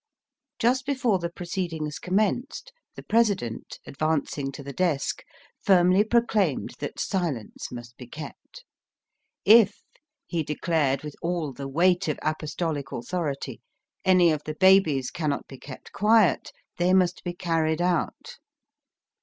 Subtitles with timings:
[0.57, 5.21] Just before the proceedings commenced the President, advancing to the desk,
[5.63, 8.65] firmly proclaimed that silence must be kept.
[9.45, 9.83] If,''
[10.25, 13.59] he declared with all the weight of apostolic authority, '^
[14.03, 18.39] any of the babies cannot be kept quiet, they must be carried out."